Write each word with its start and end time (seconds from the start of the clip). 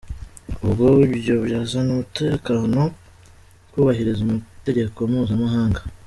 Ubwo 0.65 0.85
ibyo 1.05 1.35
byazana 1.45 1.89
umutekano? 1.95 2.81
Kubahiriza 3.71 4.21
amategeko 4.23 4.97
mpuzamahanga. 5.09 5.81